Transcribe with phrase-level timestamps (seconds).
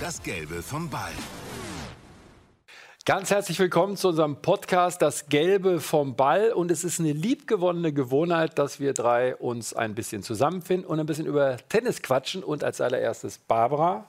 [0.00, 1.12] Das Gelbe vom Ball.
[3.04, 6.52] Ganz herzlich willkommen zu unserem Podcast Das Gelbe vom Ball.
[6.52, 11.06] Und es ist eine liebgewonnene Gewohnheit, dass wir drei uns ein bisschen zusammenfinden und ein
[11.06, 12.42] bisschen über Tennis quatschen.
[12.42, 14.06] Und als allererstes Barbara.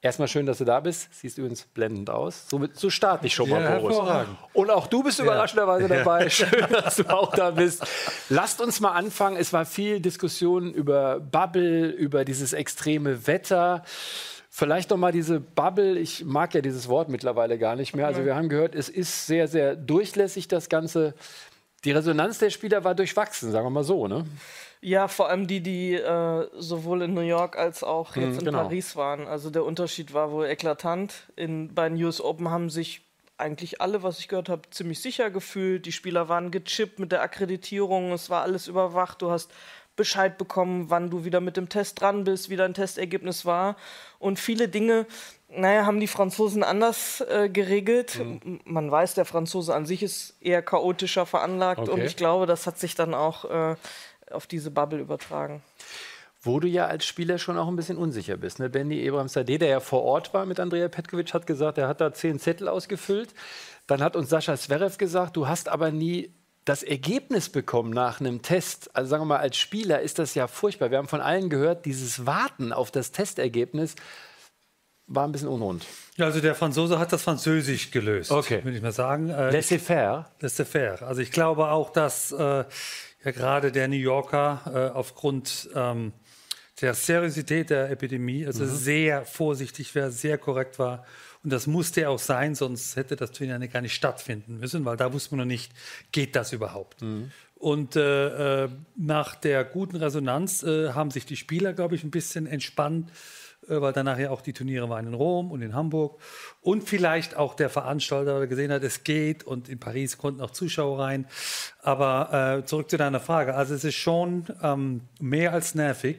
[0.00, 1.08] Erstmal schön, dass du da bist.
[1.12, 2.48] Siehst übrigens blendend aus.
[2.48, 3.96] So, so starte ich schon mal, Ja, Boris.
[3.96, 4.36] hervorragend.
[4.52, 6.28] Und auch du bist überraschenderweise dabei.
[6.30, 7.84] Schön, dass du auch da bist.
[8.28, 9.36] Lasst uns mal anfangen.
[9.36, 13.82] Es war viel Diskussion über Bubble, über dieses extreme Wetter.
[14.58, 15.96] Vielleicht noch mal diese Bubble.
[16.00, 18.08] Ich mag ja dieses Wort mittlerweile gar nicht mehr.
[18.08, 21.14] Also wir haben gehört, es ist sehr, sehr durchlässig, das Ganze.
[21.84, 24.08] Die Resonanz der Spieler war durchwachsen, sagen wir mal so.
[24.08, 24.26] Ne?
[24.80, 28.64] Ja, vor allem die, die äh, sowohl in New York als auch jetzt in genau.
[28.64, 29.28] Paris waren.
[29.28, 31.28] Also der Unterschied war wohl eklatant.
[31.36, 33.02] In, bei den US Open haben sich
[33.36, 35.86] eigentlich alle, was ich gehört habe, ziemlich sicher gefühlt.
[35.86, 39.22] Die Spieler waren gechippt mit der Akkreditierung, es war alles überwacht.
[39.22, 39.52] Du hast
[39.98, 43.76] Bescheid bekommen, wann du wieder mit dem Test dran bist, wie dein Testergebnis war.
[44.18, 45.04] Und viele Dinge,
[45.50, 48.16] naja, haben die Franzosen anders äh, geregelt.
[48.18, 52.06] M- Man weiß, der Franzose an sich ist eher chaotischer veranlagt und Okay.
[52.06, 53.76] ich glaube, das hat sich dann auch äh,
[54.30, 55.62] auf diese Bubble übertragen.
[56.40, 58.60] Wo du ja als Spieler schon auch ein bisschen unsicher bist.
[58.60, 58.70] Ne?
[58.70, 62.00] Benny Ebram Sadeh, der ja vor Ort war mit Andrea Petkovic, hat gesagt, er hat
[62.00, 63.34] da zehn Zettel ausgefüllt.
[63.88, 66.32] Dann hat uns Sascha Zverev gesagt, du hast aber nie
[66.68, 68.94] das Ergebnis bekommen nach einem Test.
[68.94, 70.90] Also sagen wir mal, als Spieler ist das ja furchtbar.
[70.90, 73.94] Wir haben von allen gehört, dieses Warten auf das Testergebnis
[75.06, 75.86] war ein bisschen unrund.
[76.16, 78.62] Ja, also der Franzose hat das Französisch gelöst, Okay.
[78.62, 79.30] würde ich mal sagen.
[79.30, 80.30] Äh, Laissez-faire.
[80.40, 81.02] Laissez-faire.
[81.06, 84.60] Also ich glaube auch, dass äh, ja gerade der New Yorker
[84.92, 86.12] äh, aufgrund ähm,
[86.82, 91.06] der Seriosität der Epidemie also sehr vorsichtig war, sehr korrekt war.
[91.48, 95.14] Und das musste auch sein, sonst hätte das Turnier gar nicht stattfinden müssen, weil da
[95.14, 95.72] wusste man noch nicht,
[96.12, 97.00] geht das überhaupt.
[97.54, 102.10] Und äh, äh, nach der guten Resonanz äh, haben sich die Spieler, glaube ich, ein
[102.10, 103.10] bisschen entspannt,
[103.66, 106.20] äh, weil danach ja auch die Turniere waren in Rom und in Hamburg.
[106.60, 110.50] Und vielleicht auch der Veranstalter der gesehen hat, es geht und in Paris konnten auch
[110.50, 111.26] Zuschauer rein.
[111.80, 113.54] Aber äh, zurück zu deiner Frage.
[113.54, 116.18] Also es ist schon ähm, mehr als nervig,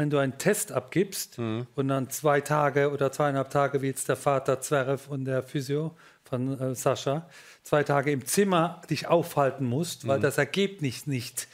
[0.00, 4.16] wenn du einen Test abgibst und dann zwei Tage oder zweieinhalb Tage, wie jetzt der
[4.16, 5.94] Vater Zverev und der Physio
[6.24, 7.28] von äh, Sascha,
[7.64, 11.48] zwei Tage im Zimmer dich aufhalten musst, weil das Ergebnis nicht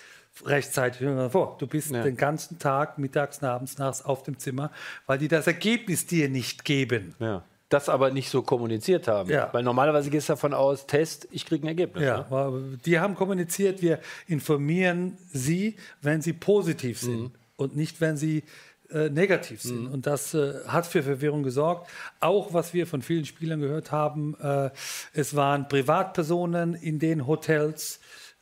[0.45, 1.05] rechtzeitig.
[1.33, 2.05] Vor, du bist Ja.
[2.05, 4.71] den ganzen Tag, mittags, abends, nachts auf dem Zimmer,
[5.07, 7.17] weil die das Ergebnis dir nicht geben.
[7.19, 7.43] Ja.
[7.69, 9.29] Das aber nicht so kommuniziert haben.
[9.29, 9.49] Ja.
[9.53, 12.05] Weil normalerweise gehst du davon aus, Test, ich kriege ein Ergebnis.
[12.05, 12.79] Ja, Ne?
[12.85, 18.45] die haben kommuniziert, wir informieren sie, wenn sie positiv sind und nicht, wenn sie
[18.91, 19.89] äh, negativ sind.
[19.89, 21.91] Und das äh, hat für Verwirrung gesorgt.
[22.21, 24.71] Auch was wir von vielen Spielern gehört haben, äh,
[25.13, 27.99] es waren Privatpersonen in den Hotels.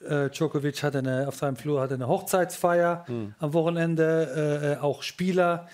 [0.07, 3.07] Äh, Djokovic hatte eine, auf seinem Flur hatte eine Hochzeitsfeier
[3.39, 4.61] am Wochenende.
[4.63, 5.69] Äh, äh, auch Spieler,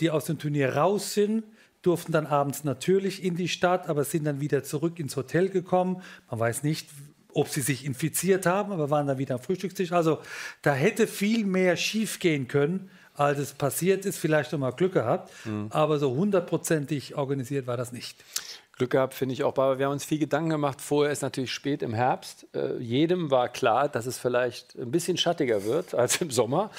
[0.00, 1.44] die aus dem Turnier raus sind,
[1.82, 6.02] durften dann abends natürlich in die Stadt, aber sind dann wieder zurück ins Hotel gekommen.
[6.30, 6.88] Man weiß nicht,
[7.38, 9.92] ob sie sich infiziert haben, aber waren dann wieder am Frühstückstisch.
[9.92, 10.18] Also
[10.62, 14.18] da hätte viel mehr schiefgehen können, als es passiert ist.
[14.18, 15.32] Vielleicht noch mal Glück gehabt,
[15.70, 18.24] aber so hundertprozentig organisiert war das nicht.
[18.76, 19.56] Glück gehabt, finde ich auch.
[19.56, 20.80] Aber wir haben uns viel Gedanken gemacht.
[20.80, 22.46] Vorher ist natürlich spät im Herbst.
[22.54, 26.70] Äh, jedem war klar, dass es vielleicht ein bisschen schattiger wird als im Sommer.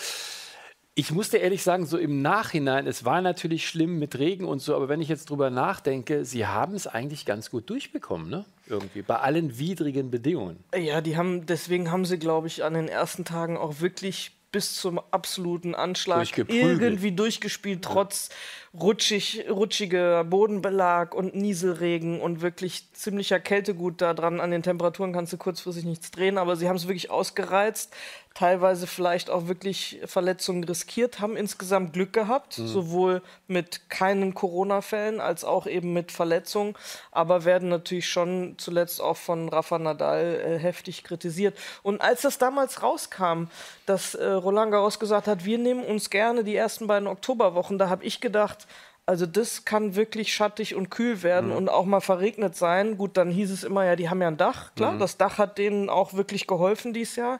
[0.95, 4.75] Ich musste ehrlich sagen, so im Nachhinein, es war natürlich schlimm mit Regen und so,
[4.75, 8.45] aber wenn ich jetzt drüber nachdenke, sie haben es eigentlich ganz gut durchbekommen, ne?
[8.67, 10.63] Irgendwie, bei allen widrigen Bedingungen.
[10.75, 14.75] Ja, die haben, deswegen haben sie, glaube ich, an den ersten Tagen auch wirklich bis
[14.75, 18.29] zum absoluten Anschlag irgendwie durchgespielt, trotz
[18.73, 24.39] rutschig, rutschiger Bodenbelag und Nieselregen und wirklich ziemlicher Kältegut da dran.
[24.39, 27.93] An den Temperaturen kannst du kurzfristig nichts drehen, aber sie haben es wirklich ausgereizt.
[28.35, 35.43] Teilweise vielleicht auch wirklich Verletzungen riskiert, haben insgesamt Glück gehabt, sowohl mit keinen Corona-Fällen als
[35.43, 36.75] auch eben mit Verletzungen,
[37.11, 41.57] aber werden natürlich schon zuletzt auch von Rafa Nadal äh, heftig kritisiert.
[41.81, 43.47] Und als das damals rauskam,
[43.87, 47.89] dass äh, Roland Garros gesagt hat, wir nehmen uns gerne die ersten beiden Oktoberwochen, da
[47.89, 48.67] habe ich gedacht,
[49.09, 52.95] also das kann wirklich schattig und kühl werden und auch mal verregnet sein.
[52.95, 54.69] Gut, dann hieß es immer, ja, die haben ja ein Dach.
[54.75, 57.39] Klar, das Dach hat denen auch wirklich geholfen dieses Jahr.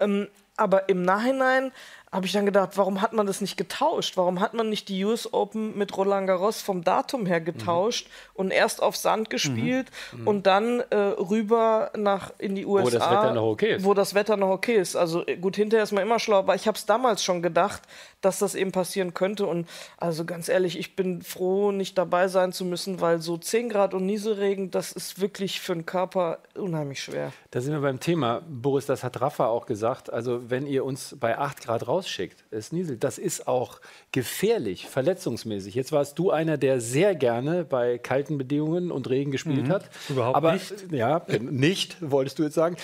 [0.00, 0.26] Ähm,
[0.56, 1.70] aber im Nachhinein
[2.14, 4.16] habe ich dann gedacht, warum hat man das nicht getauscht?
[4.16, 8.52] Warum hat man nicht die US Open mit Roland Garros vom Datum her getauscht und
[8.52, 9.90] erst auf Sand gespielt
[10.24, 13.84] und dann äh, rüber nach in die USA, das Wetter noch okay ist.
[13.84, 14.94] wo das Wetter noch okay ist.
[14.94, 17.82] Also äh, gut, hinterher ist man immer schlau, aber ich habe es damals schon gedacht,
[18.20, 19.46] dass das eben passieren könnte.
[19.46, 23.68] Und also ganz ehrlich, ich bin froh, nicht dabei sein zu müssen, weil so 10
[23.68, 27.32] Grad und Nieselregen, das ist wirklich für den Körper unheimlich schwer.
[27.50, 28.42] Da sind wir beim Thema.
[28.48, 30.12] Boris, das hat Rafa auch gesagt.
[30.12, 33.02] Also, wenn ihr uns bei 8 Grad raus rausschickt, es nieselt.
[33.04, 33.80] Das ist auch
[34.12, 35.74] gefährlich, verletzungsmäßig.
[35.74, 39.88] Jetzt warst du einer, der sehr gerne bei kalten Bedingungen und Regen gespielt hat.
[40.08, 40.92] Überhaupt Aber, nicht.
[40.92, 42.76] Ja, nicht, wolltest du jetzt sagen.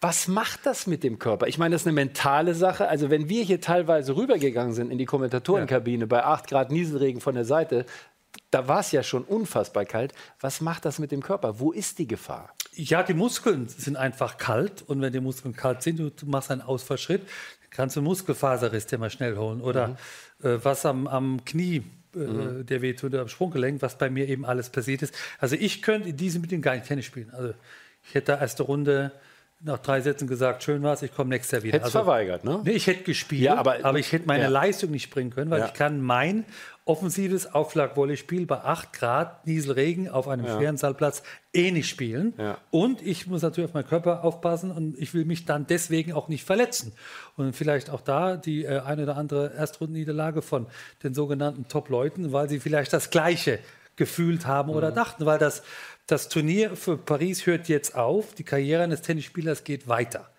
[0.00, 1.46] Was macht das mit dem Körper?
[1.46, 2.88] Ich meine, das ist eine mentale Sache.
[2.88, 7.34] Also, wenn wir hier teilweise rübergegangen sind in die Kommentatorenkabine bei 8 Grad Nieselregen von
[7.34, 7.86] der Seite,
[8.50, 10.12] da war es ja schon unfassbar kalt.
[10.40, 11.58] Was macht das mit dem Körper?
[11.60, 12.52] Wo ist die Gefahr?
[12.74, 16.50] Ja, die Muskeln sind einfach kalt und wenn die Muskeln kalt sind, du, du machst
[16.50, 17.22] einen Ausfallschritt,
[17.76, 19.96] kannst du einen Muskelfaserriss dir mal schnell holen oder
[20.42, 21.82] äh, was am, am Knie,
[22.14, 25.14] äh, der wehtut, oder am Sprunggelenk, was bei mir eben alles passiert ist.
[25.38, 27.30] Also ich könnte in diesem Bedingungen gar nicht Tennis spielen.
[27.32, 27.54] Also
[28.08, 29.12] ich hätte da erste Runde
[29.60, 31.78] nach drei Sätzen gesagt, schön war's, ich komme nächstes Jahr wieder.
[31.78, 32.60] Hättest also, verweigert, ne?
[32.64, 34.48] Nee, ich hätte gespielt, Ja, aber- aber, ich hätte meine Ja.
[34.50, 35.66] Leistung nicht bringen können, weil Ja.
[35.66, 36.44] ich kann mein
[36.86, 42.32] offensives Aufschlagvolleyspiel bei 8 Grad Nieselregen auf einem schweren Saalplatz eh nicht spielen.
[42.38, 42.58] Ja.
[42.70, 46.28] Und ich muss natürlich auf meinen Körper aufpassen und ich will mich dann deswegen auch
[46.28, 46.92] nicht verletzen.
[47.36, 50.68] Und vielleicht auch da die äh, eine oder andere Erstrundenniederlage von
[51.02, 53.58] den sogenannten Top-Leuten, weil sie vielleicht das Gleiche
[53.96, 55.64] gefühlt haben oder dachten, weil das,
[56.06, 60.30] das Turnier für Paris hört jetzt auf, die Karriere eines Tennisspielers geht weiter.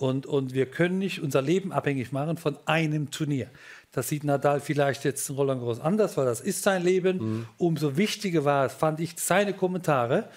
[0.00, 3.48] Und, und wir können nicht unser Leben abhängig machen von einem Turnier.
[3.92, 7.46] Das sieht Nadal vielleicht jetzt in Roland Garros anders, weil das ist sein Leben.
[7.58, 10.28] Umso wichtiger war es, fand ich, seine Kommentare.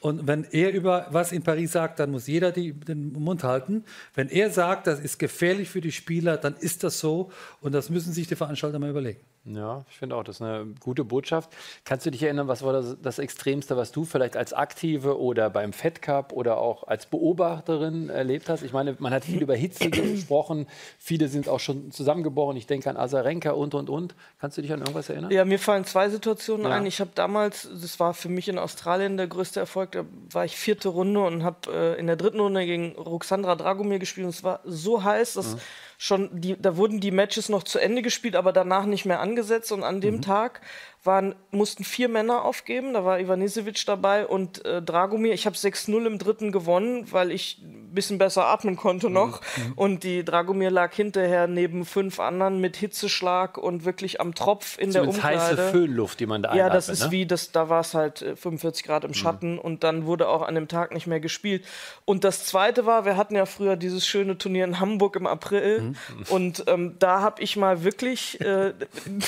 [0.00, 3.84] Und wenn er über was in Paris sagt, dann muss jeder die, den Mund halten.
[4.14, 7.30] Wenn er sagt, das ist gefährlich für die Spieler, dann ist das so.
[7.60, 9.20] Und das müssen sich die Veranstalter mal überlegen.
[9.44, 11.50] Ja, ich finde auch, das ist eine gute Botschaft.
[11.84, 15.50] Kannst du dich erinnern, was war das, das Extremste, was du vielleicht als Aktive oder
[15.50, 18.62] beim Fed Cup oder auch als Beobachterin erlebt hast?
[18.62, 20.68] Ich meine, man hat viel über Hitze gesprochen,
[20.98, 22.56] viele sind auch schon zusammengebrochen.
[22.56, 24.14] Ich denke an Asarenka und und und.
[24.40, 25.32] Kannst du dich an irgendwas erinnern?
[25.32, 26.76] Ja, mir fallen zwei Situationen Ja.
[26.76, 26.86] ein.
[26.86, 30.56] Ich habe damals, das war für mich in Australien der größte Erfolg, da war ich
[30.56, 34.24] vierte Runde und habe äh, in der dritten Runde gegen Roxandra Dragomir gespielt.
[34.26, 35.56] Und es war so heiß, dass
[36.02, 39.70] schon die, da wurden die Matches noch zu Ende gespielt, aber danach nicht mehr angesetzt.
[39.70, 40.60] Und an dem Tag
[41.04, 42.94] waren, mussten vier Männer aufgeben.
[42.94, 45.32] Da war Ivanisevic dabei und äh, Dragomir.
[45.32, 49.40] Ich habe 6-0 im dritten gewonnen, weil ich ein bisschen besser atmen konnte noch.
[49.74, 54.92] Und die Dragomir lag hinterher neben fünf anderen mit Hitzeschlag und wirklich am Tropf in
[54.92, 55.70] der Zumindest heiße Umkleide.
[55.70, 57.10] Föhnluft, die man da Ja, das ist ne?
[57.10, 60.42] wie, das, da war es halt äh, 45 Grad im Schatten und dann wurde auch
[60.42, 61.64] an dem Tag nicht mehr gespielt.
[62.04, 65.94] Und das zweite war, wir hatten ja früher dieses schöne Turnier in Hamburg im April
[66.28, 68.72] und ähm, da habe ich mal wirklich äh,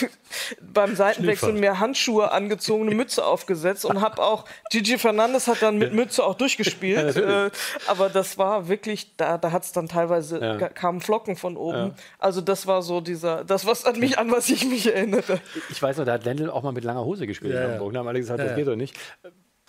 [0.73, 1.64] beim Seitenwechsel.
[1.65, 6.23] Mir Handschuhe angezogen, eine Mütze aufgesetzt und habe auch, Gigi Fernandes hat dann mit Mütze
[6.25, 7.51] auch durchgespielt, äh,
[7.87, 10.57] aber das war wirklich, da, da hat es dann teilweise, Ja.
[10.69, 11.95] kamen Flocken von oben.
[12.19, 15.41] Also das war so dieser, das was an mich, an was ich mich erinnere.
[15.71, 17.73] Ich weiß noch, da hat Lendl auch mal mit langer Hose gespielt Ja, in ja.
[17.75, 17.93] Hamburg.
[17.93, 18.57] Da haben alle gesagt, Ja, das ja.
[18.59, 18.97] geht doch nicht.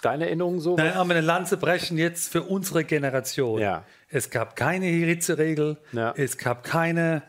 [0.01, 0.75] Deine Erinnerung so?
[0.75, 3.59] Nein, aber eine Lanze brechen jetzt für unsere Generation.
[3.62, 3.83] Ja.
[4.09, 6.13] Es gab keine Hitzeregel, Ja.
[6.15, 7.24] es gab keine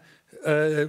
[0.45, 0.89] äh,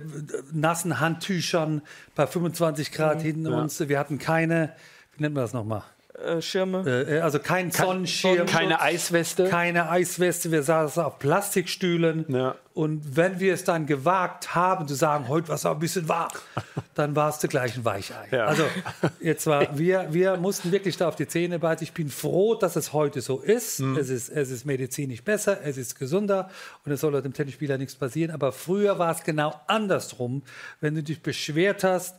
[0.51, 1.81] nassen Handtüchern
[2.15, 3.79] bei 25 Grad hinten uns.
[3.79, 4.73] Wir hatten keine,
[5.15, 5.83] wie nennt man das nochmal?
[6.23, 7.05] Äh, Schirme.
[7.07, 9.49] Äh, also kein Sonnenschirm, Keine Eisweste?
[9.49, 12.25] keine Eisweste, wir saßen auf Plastikstühlen.
[12.27, 12.55] Ja.
[12.73, 16.09] Und wenn wir es dann gewagt haben, zu sagen, heute war es auch ein bisschen
[16.09, 16.31] warm,
[16.95, 18.27] dann warst du gleich ein Weichei.
[18.31, 18.45] Ja.
[18.45, 18.63] Also
[19.19, 21.83] jetzt war, wir, wir mussten wirklich da auf die Zähne beißen.
[21.83, 23.79] Ich bin froh, dass es heute so ist.
[23.79, 23.97] Mhm.
[23.97, 24.29] Es ist.
[24.29, 26.49] Es ist medizinisch besser, es ist gesünder
[26.83, 28.31] und es soll dem Tennisspieler nichts passieren.
[28.31, 30.41] Aber früher war es genau andersrum.
[30.81, 32.15] Wenn du dich beschwert hast,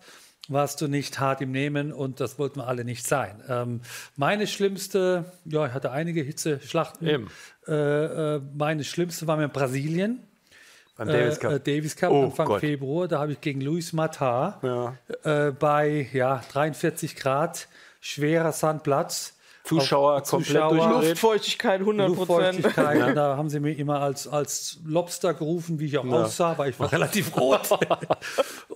[0.49, 3.43] warst du nicht hart im Nehmen und das wollten wir alle nicht sein.
[3.49, 3.81] Ähm,
[4.17, 7.07] meine schlimmste, ja, ich hatte einige Hitzeschlachten.
[7.07, 7.31] Eben.
[7.67, 7.73] Äh,
[8.37, 10.21] äh, meine schlimmste war mir in Brasilien.
[10.97, 11.53] Beim Davis Cup.
[11.53, 12.61] Äh, äh, Davis Cup Oh Anfang Gott.
[12.61, 13.07] Februar.
[13.09, 14.95] Da habe ich gegen Luis Matar Ja.
[15.49, 17.69] äh, bei ja, 43 Grad,
[18.01, 19.35] schwerer Sandplatz.
[19.65, 21.09] Zuschauer komplett Zuschauer, durchgedreht.
[21.11, 22.63] Luftfeuchtigkeit 100 Prozent.
[22.65, 23.17] Luftfeuchtigkeit.
[23.17, 26.81] Da haben sie mir immer als, als Lobster gerufen, wie ich auch aussah, weil ich
[26.81, 27.69] war relativ rot.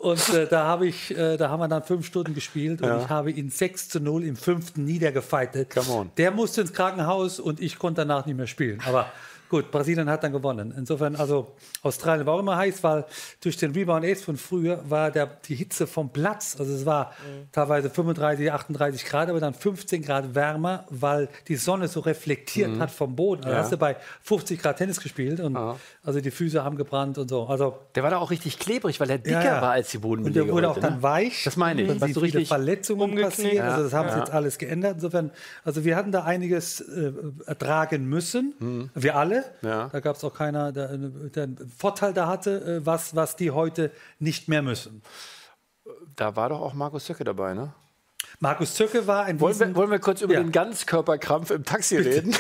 [0.03, 3.09] und äh, da, habe ich, äh, da haben wir dann fünf Stunden gespielt und ich
[3.09, 5.71] habe ihn 6 zu 0 im fünften niedergefeitet.
[5.71, 6.11] Come on.
[6.17, 8.83] Der musste ins Krankenhaus und ich konnte danach nicht mehr spielen.
[8.85, 9.07] Aber
[9.53, 10.75] gut, Brasilien hat dann gewonnen.
[10.77, 13.05] Insofern, also Australien war auch immer heiß, weil
[13.43, 16.57] durch den Rebound Ace von früher war der, die Hitze vom Platz.
[16.59, 17.13] Also es war
[17.53, 22.91] teilweise 35, 38 Grad, aber dann 15 Grad wärmer, weil die Sonne so reflektiert hat
[22.91, 23.43] vom Boden.
[23.43, 25.57] Da hast du bei 50 Grad Tennis gespielt und
[26.03, 27.45] also die Füße haben gebrannt und so.
[27.47, 29.63] Also Der war da auch richtig klebrig, weil er dicker ja, ja.
[29.63, 30.47] war als die und Bodenbelege.
[30.47, 31.03] der wurde auch heute, dann ne?
[31.03, 31.45] weich.
[31.45, 33.37] Das meine ich, Dann was so richtig Verletzungen umgeknickt.
[33.37, 33.63] passiert.
[33.65, 34.21] Also das haben sie Ja.
[34.21, 34.95] jetzt alles geändert.
[34.95, 35.31] Insofern,
[35.65, 37.13] also wir hatten da einiges äh,
[37.47, 38.91] ertragen müssen.
[38.95, 39.42] Wir alle.
[39.63, 39.89] Ja.
[39.89, 43.51] Da gab es auch keiner, der, der einen Vorteil da hatte, äh, was, was die
[43.51, 45.03] heute nicht mehr müssen.
[46.17, 47.73] Da war doch auch Markus Söcke dabei, ne?
[48.41, 50.41] Markus Zöcke war ein wollen wir, wollen wir kurz über ja.
[50.41, 52.35] den Ganzkörperkrampf im Taxi reden?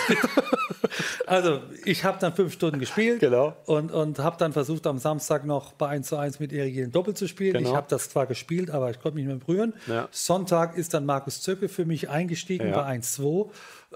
[1.27, 3.55] also, ich habe dann fünf Stunden gespielt genau.
[3.67, 7.15] und, und habe dann versucht, am Samstag noch bei 1 zu 1 mit Erigien Doppel
[7.15, 7.55] zu spielen.
[7.55, 7.71] Genau.
[7.71, 9.75] Ich habe das zwar gespielt, aber ich konnte mich nicht mehr berühren.
[9.87, 10.09] Ja.
[10.11, 12.83] Sonntag ist dann Markus Zöcke für mich eingestiegen ja.
[12.83, 13.51] bei 1-2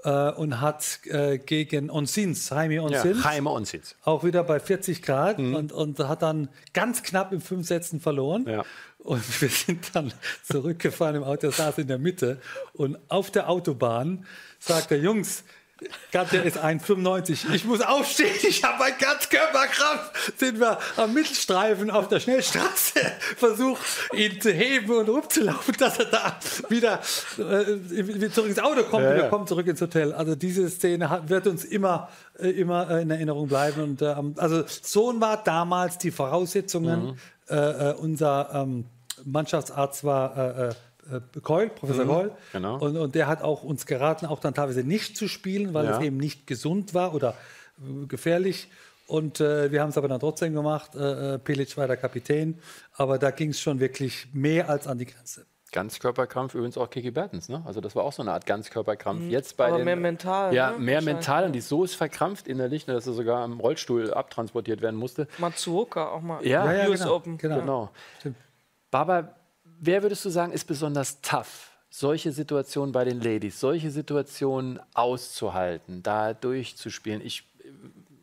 [0.04, 5.02] äh, und hat äh, gegen Onsins, Jaime Onsins, ja, Jaime Onsins, auch wieder bei 40
[5.02, 5.54] Grad mhm.
[5.54, 8.46] und, und hat dann ganz knapp in fünf Sätzen verloren.
[8.48, 8.64] Ja.
[8.98, 10.12] Und wir sind dann
[10.44, 12.40] zurückgefahren im Auto, saß in der Mitte.
[12.72, 14.26] Und auf der Autobahn
[14.58, 15.44] sagt der Jungs,
[16.10, 17.52] Katja ist 1,95.
[17.52, 20.32] Ich muss aufstehen, ich habe einen Ganzkörperkrampf.
[20.36, 23.00] Sind wir am Mittelstreifen auf der Schnellstraße
[23.36, 23.82] versucht,
[24.14, 26.38] ihn zu heben und rumzulaufen, dass er da
[26.70, 27.00] wieder
[27.36, 30.14] äh, zurück ins Auto kommt ja, und wir kommen zurück ins Hotel.
[30.14, 33.82] Also diese Szene hat, wird uns immer, äh, immer äh, in Erinnerung bleiben.
[33.82, 37.08] Und, äh, also Sohn war damals die Voraussetzungen.
[37.08, 37.18] Mhm.
[37.48, 38.86] Äh, äh, unser ähm,
[39.24, 40.74] Mannschaftsarzt war äh,
[41.42, 42.32] Keul, Professor mhm, Keul.
[42.52, 42.78] Genau.
[42.78, 45.98] Und, und, der hat auch uns geraten, auch dann teilweise nicht zu spielen, weil ja.
[45.98, 47.34] es eben nicht gesund war oder
[47.78, 48.68] äh, gefährlich.
[49.06, 50.94] Und äh, wir haben es aber dann trotzdem gemacht.
[50.96, 52.58] Äh, äh Pilic war der Kapitän.
[52.94, 55.46] Aber da ging es schon wirklich mehr als an die Grenze.
[55.72, 57.62] Ganzkörperkrampf übrigens auch Kiki Bertens, ne?
[57.66, 59.22] Also das war auch so eine Art Ganzkörperkrampf.
[59.22, 59.30] Mhm.
[59.30, 60.54] Jetzt bei aber den, mehr mental.
[60.54, 60.78] Ja, ne?
[60.78, 64.80] mehr mental und die so ist verkrampft innerlich, ne, dass er sogar im Rollstuhl abtransportiert
[64.80, 65.26] werden musste.
[65.38, 66.44] Matsuoka auch mal.
[66.46, 67.14] Ja, ja, ja US genau.
[67.14, 67.38] Open.
[67.38, 67.60] Genau.
[67.60, 67.90] genau.
[68.90, 69.34] Baba,
[69.78, 71.70] wer würdest du sagen, ist besonders tough?
[71.88, 77.22] Solche Situationen bei den Ladies, solche Situationen auszuhalten, da durchzuspielen.
[77.24, 77.44] Ich,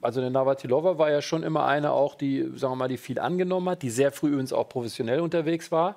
[0.02, 3.20] also eine Navratilova war ja schon immer eine auch, die, sagen wir mal, die viel
[3.20, 5.96] angenommen hat, die sehr früh übrigens auch professionell unterwegs war.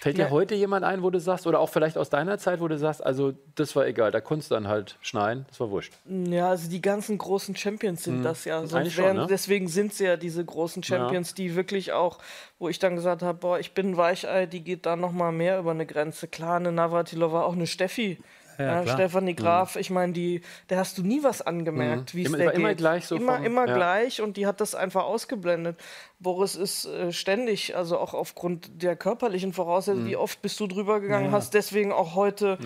[0.00, 0.26] Fällt ja.
[0.26, 2.76] dir heute jemand ein, wo du sagst, oder auch vielleicht aus deiner Zeit, wo du
[2.78, 5.94] sagst, also das war egal, da konntest du dann halt schneien, das war wurscht.
[6.06, 8.22] Ja, also die ganzen großen Champions sind mhm.
[8.22, 8.66] das ja.
[8.66, 9.26] Sonst schon, ne?
[9.28, 11.34] Deswegen sind sie ja diese großen Champions, ja.
[11.36, 12.18] die wirklich auch,
[12.58, 15.58] wo ich dann gesagt habe, boah, ich bin ein Weichei, die geht da nochmal mehr
[15.58, 16.28] über eine Grenze.
[16.28, 18.18] Klar, eine Navratilova, auch eine Steffi
[18.58, 19.36] ja, ja, Stefanie mhm.
[19.36, 19.80] Graf, mhm.
[19.80, 22.18] ich meine, die, da hast du nie was angemerkt, mhm.
[22.18, 22.60] wie es der immer, geht.
[22.60, 23.16] Immer gleich so.
[23.16, 23.74] Immer, vom, immer ja.
[23.74, 25.78] gleich und die hat das einfach ausgeblendet.
[26.18, 30.10] Boris ist äh, ständig, also auch aufgrund der körperlichen Voraussetzungen, mhm.
[30.10, 32.58] wie oft bist du drüber gegangen, hast deswegen auch heute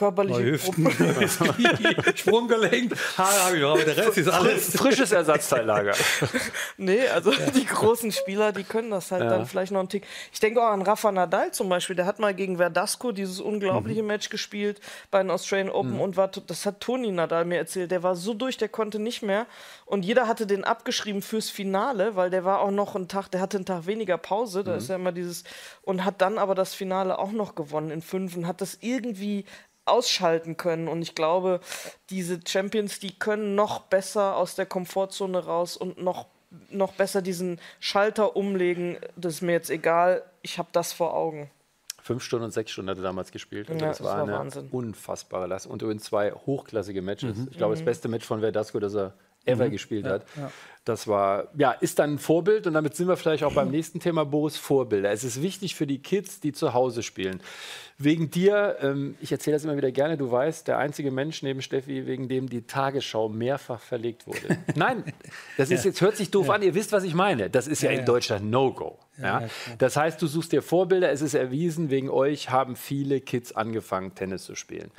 [0.00, 1.28] körperliche Probleme.
[2.16, 4.74] Sprunggelenk, Haare habe ich noch, aber der Rest ist alles.
[4.74, 5.92] Frisches Ersatzteillager.
[6.78, 7.50] nee, also ja.
[7.50, 9.28] die großen Spieler, die können das halt ja.
[9.28, 10.06] dann vielleicht noch einen Tick.
[10.32, 14.00] Ich denke auch an Rafa Nadal zum Beispiel, der hat mal gegen Verdasco dieses unglaubliche
[14.00, 14.08] mhm.
[14.08, 14.80] Match gespielt
[15.10, 16.00] bei den Australian Open mhm.
[16.00, 19.20] und war, das hat Toni Nadal mir erzählt, der war so durch, der konnte nicht
[19.22, 19.46] mehr
[19.84, 23.42] und jeder hatte den abgeschrieben fürs Finale, weil der war auch noch einen Tag, der
[23.42, 24.78] hatte einen Tag weniger Pause, da mhm.
[24.78, 25.44] ist ja immer dieses,
[25.82, 29.44] und hat dann aber das Finale auch noch gewonnen in fünf und hat das irgendwie
[29.84, 30.88] ausschalten können.
[30.88, 31.60] Und ich glaube,
[32.10, 36.26] diese Champions, die können noch besser aus der Komfortzone raus und noch,
[36.70, 38.98] noch besser diesen Schalter umlegen.
[39.16, 41.50] Das ist mir jetzt egal, ich habe das vor Augen.
[42.02, 43.68] Fünf Stunden und sechs Stunden hat er damals gespielt.
[43.68, 44.68] Also ja, das, das, war, war eine Wahnsinn.
[44.70, 45.66] unfassbare Last.
[45.66, 47.36] Und übrigens zwei hochklassige Matches.
[47.36, 47.48] Mhm.
[47.50, 47.86] Ich glaube, das mhm.
[47.86, 49.12] beste Match von Verdasco, das er
[49.44, 49.72] ever mhm.
[49.72, 50.26] gespielt hat.
[50.36, 50.50] Ja.
[50.84, 54.00] Das war, ja, ist dann ein Vorbild und damit sind wir vielleicht auch beim nächsten
[54.00, 55.10] Thema, Boris, Vorbilder.
[55.10, 57.42] Es ist wichtig für die Kids, die zu Hause spielen.
[57.98, 61.60] Wegen dir, ähm, ich erzähle das immer wieder gerne, du weißt, der einzige Mensch neben
[61.60, 64.56] Steffi, wegen dem die Tagesschau mehrfach verlegt wurde.
[64.74, 65.04] Nein,
[65.58, 65.90] das ist ja.
[65.90, 67.50] jetzt, hört sich doof an, ihr wisst, was ich meine.
[67.50, 68.98] Das ist ja, in Deutschland No-Go.
[69.20, 69.48] Ja?
[69.78, 74.14] Das heißt, du suchst dir Vorbilder, es ist erwiesen, wegen euch haben viele Kids angefangen,
[74.14, 74.90] Tennis zu spielen.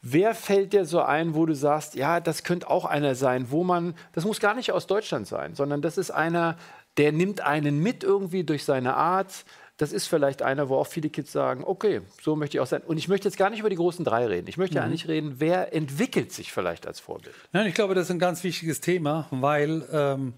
[0.00, 3.64] Wer fällt dir so ein, wo du sagst, ja, das könnte auch einer sein, wo
[3.64, 6.56] man, das muss gar nicht aus Deutschland sein, sondern das ist einer,
[6.98, 9.44] der nimmt einen mit irgendwie durch seine Art.
[9.76, 12.82] Das ist vielleicht einer, wo auch viele Kids sagen, okay, so möchte ich auch sein.
[12.82, 14.48] Und ich möchte jetzt gar nicht über die großen drei reden.
[14.48, 14.84] Ich möchte mhm.
[14.84, 17.34] eigentlich reden, wer entwickelt sich vielleicht als Vorbild?
[17.52, 20.34] Nein, ich glaube, das ist ein ganz wichtiges Thema, weil ähm,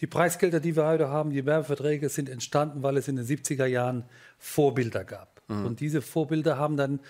[0.00, 3.66] die Preisgelder, die wir heute haben, die Werbeverträge sind entstanden, weil es in den 70er
[3.66, 4.04] Jahren
[4.38, 5.40] Vorbilder gab.
[5.46, 5.66] Mhm.
[5.66, 7.00] Und diese Vorbilder haben dann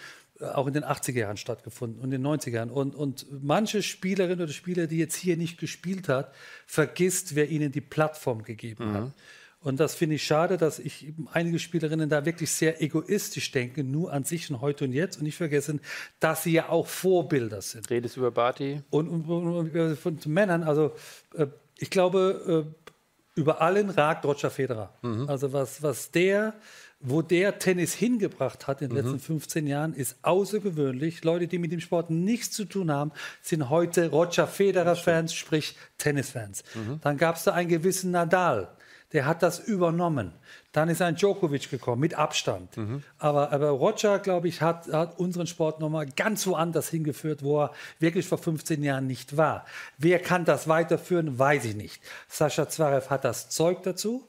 [0.43, 2.71] auch in den 80er Jahren stattgefunden und in den 90er Jahren.
[2.71, 6.35] Und, und manche Spielerin oder Spieler, die jetzt hier nicht gespielt hat,
[6.67, 8.95] vergisst, wer ihnen die Plattform gegeben mhm.
[8.95, 9.13] hat.
[9.61, 14.13] Und das finde ich schade, dass ich einige Spielerinnen da wirklich sehr egoistisch denken, nur
[14.13, 15.81] an sich und heute und jetzt und nicht vergessen,
[16.19, 17.89] dass sie ja auch Vorbilder sind.
[17.89, 18.83] Redest über Barty?
[18.91, 20.93] Und, und, und, von Männern, also
[21.35, 21.47] äh,
[21.79, 24.93] ich glaube, äh, über allen ragt Roger Federer.
[25.03, 25.29] Mhm.
[25.29, 26.55] Also was, was der
[27.03, 29.13] wo der Tennis hingebracht hat in den mhm.
[29.13, 31.25] letzten 15 Jahren, ist außergewöhnlich.
[31.25, 36.63] Leute, die mit dem Sport nichts zu tun haben, sind heute Roger Federer-Fans, sprich Tennisfans.
[36.75, 37.01] Mhm.
[37.03, 38.69] Dann gab es da einen gewissen Nadal,
[39.13, 40.33] der hat das übernommen.
[40.71, 42.77] Dann ist ein Djokovic gekommen, mit Abstand.
[42.77, 43.03] Mhm.
[43.19, 47.73] Aber, aber Roger, glaube ich, hat, hat unseren Sport nochmal ganz woanders hingeführt, wo er
[47.99, 49.67] wirklich vor 15 Jahren nicht war.
[49.99, 52.01] Wer kann das weiterführen, weiß ich nicht.
[52.29, 54.27] Sascha Zverev hat das Zeug dazu.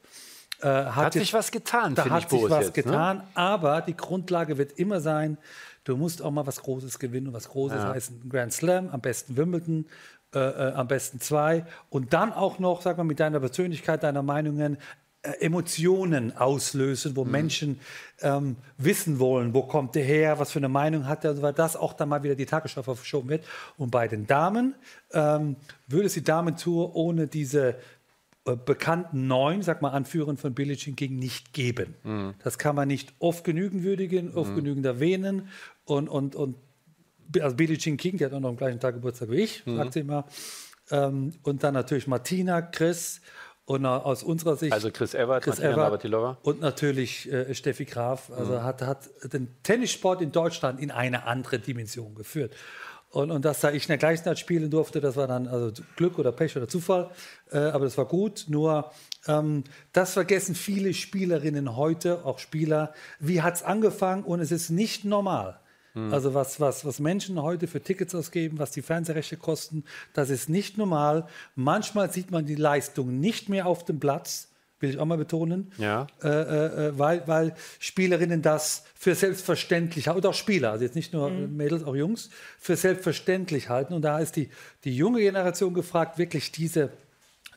[0.63, 2.77] Äh, hat, Hat jetzt- sich was getan, da finde ich, hat sich Boris was jetzt,
[2.77, 2.83] ne?
[2.83, 5.37] getan, aber die Grundlage wird immer sein,
[5.83, 7.27] du musst auch mal was Großes gewinnen.
[7.27, 9.85] Und was Großes heißt ein Grand Slam, am besten Wimbledon,
[10.33, 11.65] äh, äh, am besten zwei.
[11.89, 14.77] Und dann auch noch, sag mal, mit deiner Persönlichkeit, deiner Meinungen,
[15.21, 17.15] äh, Emotionen auslösen, Mhm.
[17.17, 17.79] wo Menschen
[18.21, 21.75] ähm, wissen wollen, wo kommt der her, was für eine Meinung hat er, weil das
[21.75, 23.43] auch dann mal wieder die Tagesschau verschoben wird.
[23.77, 24.75] Und bei den Damen
[25.11, 27.75] ähm, würde es die Damentour ohne diese
[28.43, 31.95] bekannten neun, sag mal, Anführern von Billie Jean King nicht geben.
[32.03, 32.33] Mhm.
[32.43, 35.47] Das kann man nicht oft genügend würdigen, oft genügend erwähnen.
[35.85, 36.55] Und, und, und
[37.39, 39.77] also Billie Jean King, die hat auch noch am gleichen Tag Geburtstag wie ich, Mhm.
[39.77, 40.25] sagt sie immer.
[40.91, 43.21] Ähm, und dann natürlich Martina, Chris
[43.65, 46.03] und äh, aus unserer Sicht Also Chris Evert, Chris Evert
[46.43, 48.29] und natürlich äh, Steffi Graf.
[48.29, 48.63] Also Mhm.
[48.63, 52.53] hat, hat den Tennissport in Deutschland in eine andere Dimension geführt.
[53.13, 55.71] Und, und dass da ich in der gleichen Zeit spielen durfte, das war dann also
[55.95, 57.11] Glück oder Pech oder Zufall,
[57.51, 58.45] äh, aber das war gut.
[58.47, 58.89] Nur
[59.27, 62.91] ähm, das vergessen viele Spielerinnen heute, auch Spieler.
[63.19, 64.23] Wie hat es angefangen?
[64.23, 65.59] Und es ist nicht normal.
[65.95, 70.49] Also was, was, was Menschen heute für Tickets ausgeben, was die Fernsehrechte kosten, das ist
[70.49, 71.27] nicht normal.
[71.53, 74.47] Manchmal sieht man die Leistung nicht mehr auf dem Platz,
[74.83, 76.05] will ich auch mal betonen, Ja.
[76.21, 80.95] äh, äh, äh, weil, weil Spielerinnen das für selbstverständlich halten, oder auch Spieler, also jetzt
[80.95, 83.93] nicht nur Mädels, auch Jungs, für selbstverständlich halten.
[83.95, 84.49] Und da ist die,
[84.83, 86.91] die junge Generation gefragt, wirklich diese,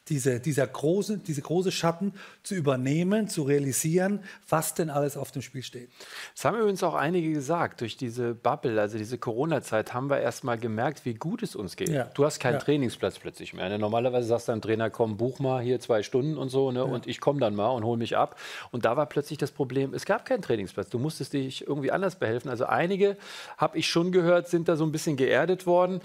[0.08, 2.14] diese, dieser große, diese große Schatten
[2.46, 5.90] zu übernehmen, zu realisieren, was denn alles auf dem Spiel steht.
[6.34, 7.80] Das haben übrigens auch einige gesagt.
[7.80, 11.74] Durch diese Bubble, also diese Corona-Zeit, haben wir erst mal gemerkt, wie gut es uns
[11.76, 11.88] geht.
[11.88, 12.04] Ja.
[12.14, 12.60] Du hast keinen Ja.
[12.60, 13.68] Trainingsplatz plötzlich mehr.
[13.68, 13.78] Ne?
[13.78, 16.84] Normalerweise sagst du deinem Trainer, komm, buch mal hier zwei Stunden und so, ne?
[16.84, 18.38] und ich komme dann mal und hole mich ab.
[18.70, 20.88] Und da war plötzlich das Problem, es gab keinen Trainingsplatz.
[20.88, 22.48] Du musstest dich irgendwie anders behelfen.
[22.48, 23.16] Also einige,
[23.58, 26.00] habe ich schon gehört, sind da so ein bisschen geerdet worden.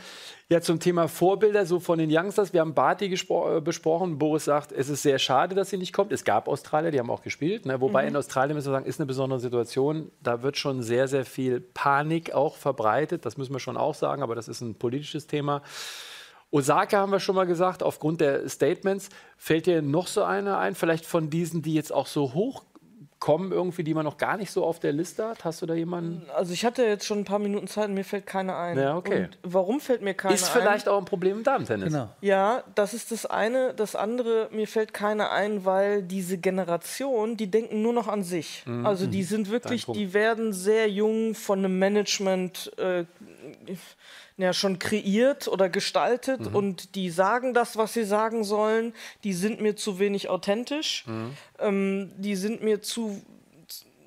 [0.52, 2.52] Ja, zum Thema Vorbilder, so von den Youngsters.
[2.52, 4.18] Wir haben Barty äh, besprochen.
[4.18, 6.12] Boris sagt, es ist sehr schade, dass sie nicht kommt.
[6.12, 7.66] Es gab Australier, die haben auch gespielt.
[7.66, 7.82] Ne?
[7.82, 10.12] Wobei in Australien, müssen wir sagen, ist eine besondere Situation.
[10.24, 13.26] Da wird schon sehr, sehr viel Panik auch verbreitet.
[13.26, 15.62] Das müssen wir schon auch sagen, aber das ist ein politisches Thema.
[16.50, 19.10] Osaka haben wir schon mal gesagt, aufgrund der Statements.
[19.36, 22.64] Fällt dir noch so einer ein, vielleicht von diesen, die jetzt auch so hoch
[23.22, 25.46] kommen, irgendwie, die man noch gar nicht so auf der Liste hat?
[25.46, 26.26] Hast du da jemanden?
[26.36, 28.78] Also ich hatte jetzt schon ein paar Minuten Zeit und mir fällt keine ein.
[28.78, 29.26] Ja, okay.
[29.26, 30.60] Und warum fällt mir keine Ist ein?
[30.60, 31.94] vielleicht auch ein Problem im Damentennis.
[31.94, 32.10] Genau.
[32.20, 33.74] Ja, das ist das eine.
[33.76, 38.66] Das andere, mir fällt keine ein, weil diese Generation, die denken nur noch an sich.
[38.84, 43.06] Also die sind wirklich, die werden sehr jung von einem Management äh,
[44.38, 48.94] ja, schon kreiert oder gestaltet und die sagen das, was sie sagen sollen.
[49.24, 51.06] Die sind mir zu wenig authentisch.
[51.62, 53.22] Ähm, die sind mir zu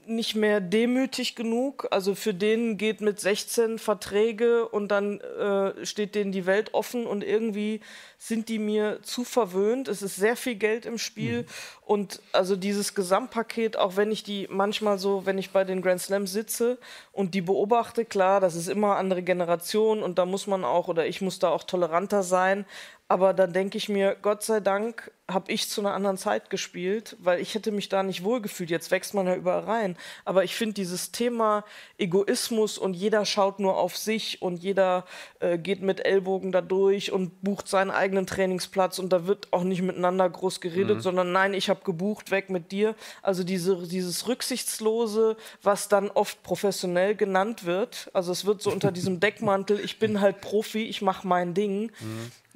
[0.07, 1.89] nicht mehr demütig genug.
[1.91, 7.07] Also für den geht mit 16 Verträge und dann äh, steht denen die Welt offen
[7.07, 7.81] und irgendwie
[8.19, 9.89] sind die mir zu verwöhnt.
[9.89, 11.47] Es ist sehr viel Geld im Spiel
[11.83, 16.01] und also dieses Gesamtpaket, auch wenn ich die manchmal so, wenn ich bei den Grand
[16.01, 16.79] Slams sitze
[17.13, 21.07] und die beobachte, klar, das ist immer andere Generation und da muss man auch oder
[21.07, 22.65] ich muss da auch toleranter sein.
[23.07, 27.17] Aber dann denke ich mir, Gott sei Dank habe ich zu einer anderen Zeit gespielt,
[27.19, 28.69] weil ich hätte mich da nicht wohlgefühlt.
[28.69, 29.97] Jetzt wächst man ja überall rein.
[30.27, 31.65] Aber ich finde dieses Thema
[31.97, 35.07] Egoismus und jeder schaut nur auf sich und jeder
[35.41, 39.65] äh, geht mit Ellbogen da durch und bucht seinen eigenen Trainingsplatz und da wird auch
[39.65, 42.95] nicht miteinander groß geredet, sondern nein, ich habe gebucht, weg mit dir.
[43.23, 48.11] Also diese, dieses Rücksichtslose, was dann oft professionell genannt wird.
[48.13, 51.91] Also es wird so unter diesem Deckmantel, ich bin halt Profi, ich mache mein Ding.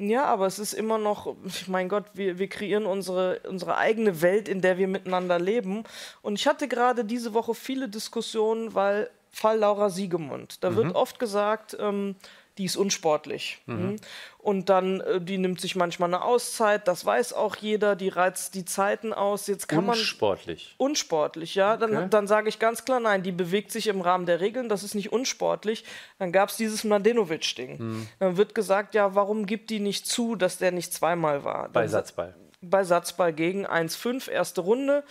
[0.01, 1.35] Ja, aber es ist immer noch,
[1.67, 5.85] mein Gott, wir, wir kreieren unsere, unsere eigene Welt, in der wir miteinander leben.
[6.23, 11.19] Und ich hatte gerade diese Woche viele Diskussionen, weil Fall Laura Siegemund, da wird oft
[11.19, 12.17] gesagt, ähm,
[12.57, 13.61] die ist unsportlich.
[13.67, 13.97] Mhm.
[14.39, 18.55] Und dann, äh, die nimmt sich manchmal eine Auszeit, das weiß auch jeder, die reizt
[18.57, 19.47] die Zeiten aus.
[19.47, 20.75] Jetzt kann man Unsportlich.
[20.77, 21.77] unsportlich, ja.
[21.77, 22.07] Dann, Okay.
[22.11, 24.95] dann sage ich ganz klar, nein, die bewegt sich im Rahmen der Regeln, das ist
[24.97, 25.85] nicht unsportlich.
[26.19, 27.79] Dann gab es dieses Mladenovic-Ding.
[27.79, 28.09] Hm.
[28.19, 31.69] Dann wird gesagt, ja, warum gibt die nicht zu, dass der nicht zweimal war?
[31.69, 32.35] Bei Dann sa- Satzball.
[32.61, 35.05] Bei Satzball gegen 1-5, erste Runde.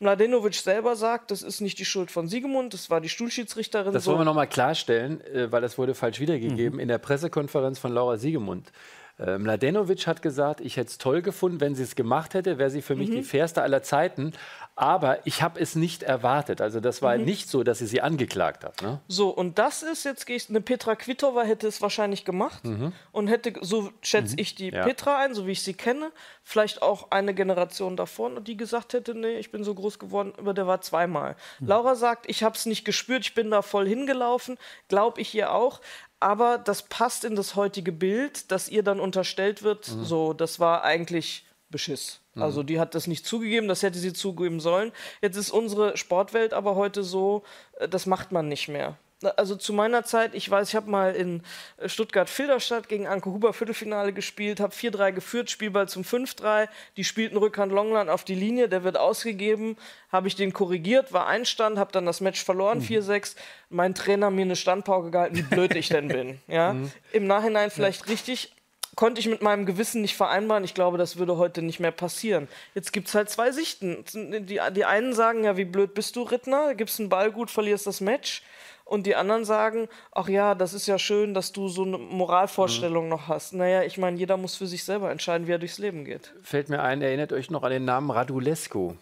[0.00, 3.92] Mladenovic selber sagt, das ist nicht die Schuld von Siegemund, das war die Stuhlschiedsrichterin.
[3.92, 6.78] Das wollen wir nochmal klarstellen, äh, weil das wurde falsch wiedergegeben.
[6.78, 8.70] In der Pressekonferenz von Laura Siegemund.
[9.18, 12.70] Äh, Mladenovic hat gesagt, ich hätte es toll gefunden, wenn sie es gemacht hätte, wäre
[12.70, 14.32] sie für mich die fairste aller Zeiten.
[14.76, 16.60] Aber ich habe es nicht erwartet.
[16.60, 18.80] Also das war nicht so, dass sie sie angeklagt hat.
[18.80, 19.00] Ne?
[19.08, 22.62] So, und das ist, jetzt gehe ich, eine Petra Kvitova hätte es wahrscheinlich gemacht
[23.10, 24.84] und hätte, so schätze ich die Ja.
[24.84, 26.12] Petra ein, so wie ich sie kenne,
[26.44, 30.54] vielleicht auch eine Generation davor, die gesagt hätte, nee, ich bin so groß geworden, aber
[30.54, 31.34] der war zweimal.
[31.58, 35.52] Laura sagt, ich habe es nicht gespürt, ich bin da voll hingelaufen, glaube ich ihr
[35.52, 35.80] auch.
[36.20, 40.82] Aber das passt in das heutige Bild, dass ihr dann unterstellt wird, so, das war
[40.82, 42.20] eigentlich Beschiss.
[42.42, 44.92] Also die hat das nicht zugegeben, das hätte sie zugeben sollen.
[45.20, 47.42] Jetzt ist unsere Sportwelt aber heute so,
[47.78, 48.96] äh, das macht man nicht mehr.
[49.36, 51.42] Also zu meiner Zeit, ich weiß, ich habe mal in
[51.78, 57.36] äh, Stuttgart-Filderstadt gegen Anke Huber Viertelfinale gespielt, habe 4-3 geführt, Spielball zum 5-3, die spielten
[57.36, 59.76] Rückhand Longland auf die Linie, der wird ausgegeben,
[60.12, 62.84] habe ich den korrigiert, war Einstand, habe dann das Match verloren, mhm.
[62.84, 63.34] 4-6,
[63.70, 66.40] mein Trainer mir eine Standpauke gehalten, wie blöd ich denn bin.
[66.48, 66.72] Ja?
[66.72, 66.90] Mhm.
[67.12, 68.12] Im Nachhinein vielleicht ja.
[68.12, 68.54] richtig,
[68.94, 70.64] konnte ich mit meinem Gewissen nicht vereinbaren.
[70.64, 72.48] Ich glaube, das würde heute nicht mehr passieren.
[72.74, 74.04] Jetzt gibt es halt zwei Sichten.
[74.14, 76.74] Die, die einen sagen ja, wie blöd bist du, Rittner?
[76.74, 78.42] Gibst einen Ball gut, verlierst das Match
[78.88, 83.04] und die anderen sagen, ach ja, das ist ja schön, dass du so eine Moralvorstellung
[83.04, 83.10] mhm.
[83.10, 83.52] noch hast.
[83.52, 86.34] Naja, ich meine, jeder muss für sich selber entscheiden, wie er durchs Leben geht.
[86.42, 88.94] Fällt mir ein, erinnert euch noch an den Namen Radulescu.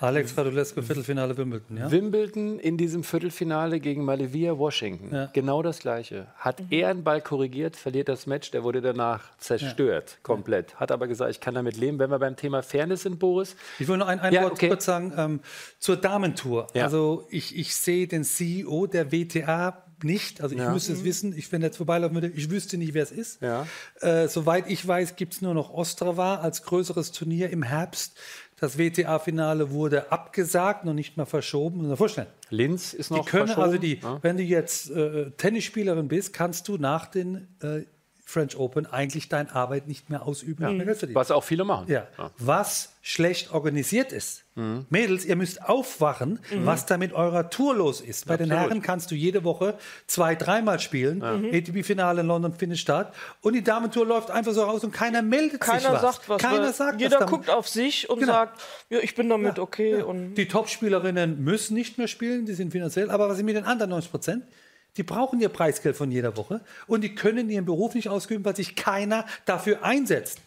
[0.00, 1.90] Alex Radulescu, Viertelfinale Wimbledon, ja?
[1.90, 5.14] Wimbledon in diesem Viertelfinale gegen Malevia Washington.
[5.14, 5.30] Ja.
[5.32, 6.26] Genau das Gleiche.
[6.36, 6.66] Hat mhm.
[6.70, 10.16] er einen Ball korrigiert, verliert das Match, der wurde danach zerstört, ja.
[10.22, 10.76] komplett.
[10.76, 11.98] Hat aber gesagt, ich kann damit leben.
[11.98, 13.56] Wenn wir beim Thema Fairness sind, Boris.
[13.78, 14.68] Ich will noch ein, ein ja, Wort okay.
[14.68, 15.40] kurz sagen ähm,
[15.78, 16.66] zur Damentour.
[16.74, 20.40] Also ich, ich sehe den CEO der WTA nicht.
[20.40, 20.70] Also ich ja.
[20.70, 21.04] müsste es mhm.
[21.04, 21.36] wissen.
[21.36, 23.40] Ich, wenn jetzt vorbeilaufen würde, ich wüsste nicht, wer es ist.
[23.40, 23.66] Ja.
[24.00, 28.16] Äh, soweit ich weiß, gibt es nur noch Ostrava als größeres Turnier im Herbst.
[28.56, 31.78] Das WTA-Finale wurde abgesagt, noch nicht mal verschoben.
[31.78, 32.28] Muss man vorstellen.
[32.50, 33.64] Linz ist noch die können verschoben.
[33.64, 34.18] Also die, ja.
[34.22, 37.82] Wenn du jetzt äh, Tennisspielerin bist, kannst du nach den äh,
[38.24, 40.62] French Open eigentlich deine Arbeit nicht mehr ausüben.
[40.62, 40.70] Ja.
[40.70, 41.86] Mehr Was auch viele machen.
[41.88, 42.06] Ja.
[42.18, 42.30] ja.
[42.38, 44.44] Was schlecht organisiert ist.
[44.54, 44.86] Mhm.
[44.88, 46.64] Mädels, ihr müsst aufwachen, mhm.
[46.64, 48.26] was da mit eurer Tour los ist.
[48.26, 48.52] Bei Absolut.
[48.52, 51.20] den Herren kannst du jede Woche zwei, dreimal spielen.
[51.20, 51.36] Ja.
[51.36, 51.50] Mhm.
[51.52, 53.14] ATP-Finale in London findet statt.
[53.42, 56.00] Und die Damentour läuft einfach so raus und keiner meldet keiner sich was.
[56.00, 56.40] Sagt was.
[56.40, 58.32] Keiner sagt Jeder was guckt auf sich und genau.
[58.32, 60.00] sagt, ja, ich bin damit okay.
[60.00, 63.10] Und die Topspielerinnen müssen nicht mehr spielen, die sind finanziell.
[63.10, 64.44] Aber was ist mit den anderen 90 Prozent?
[64.96, 68.56] Die brauchen ihr Preisgeld von jeder Woche und die können ihren Beruf nicht ausüben, weil
[68.56, 70.40] sich keiner dafür einsetzt.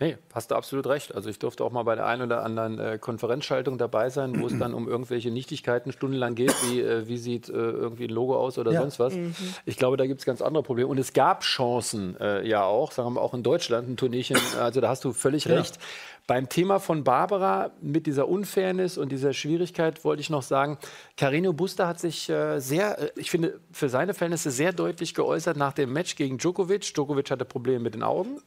[0.00, 1.12] Nee, hast du absolut recht.
[1.12, 4.46] Also ich durfte auch mal bei der einen oder anderen äh, Konferenzschaltung dabei sein, wo
[4.46, 8.36] es dann um irgendwelche Nichtigkeiten stundenlang geht, wie, äh, wie sieht äh, irgendwie ein Logo
[8.36, 8.80] aus oder ja.
[8.80, 9.14] sonst was.
[9.14, 9.34] Mhm.
[9.64, 10.88] Ich glaube, da gibt es ganz andere Probleme.
[10.88, 14.38] Und es gab Chancen äh, ja auch, sagen wir mal auch in Deutschland, ein Turnierchen,
[14.60, 15.56] also da hast du völlig ja.
[15.56, 15.80] recht.
[16.28, 20.78] Beim Thema von Barbara mit dieser Unfairness und dieser Schwierigkeit wollte ich noch sagen,
[21.16, 25.56] Carino Busta hat sich äh, sehr, äh, ich finde, für seine Verhältnisse sehr deutlich geäußert
[25.56, 26.94] nach dem Match gegen Djokovic.
[26.94, 28.42] Djokovic hatte Probleme mit den Augen.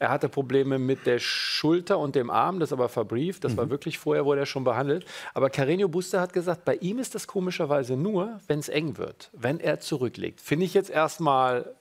[0.00, 3.44] Er hatte Probleme mit der Schulter und dem Arm, das aber verbrieft.
[3.44, 3.56] Das mhm.
[3.58, 5.04] war wirklich vorher, wurde er schon behandelt.
[5.34, 9.30] Aber Carreño Busta hat gesagt, bei ihm ist das komischerweise nur, wenn es eng wird,
[9.34, 10.40] wenn er zurücklegt.
[10.40, 11.74] Finde ich jetzt erstmal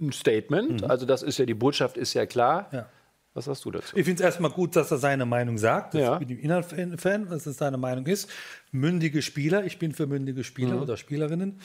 [0.00, 0.82] ein Statement.
[0.82, 0.90] Mhm.
[0.90, 2.68] Also das ist ja, die Botschaft ist ja klar.
[2.70, 2.86] Ja.
[3.34, 3.96] Was hast du dazu?
[3.96, 5.94] Ich finde es erstmal gut, dass er seine Meinung sagt.
[5.94, 6.20] Ja.
[6.20, 8.30] Ich bin ich Fan, dass es seine Meinung ist.
[8.70, 10.82] Mündige Spieler, ich bin für mündige Spieler mhm.
[10.82, 11.58] oder Spielerinnen.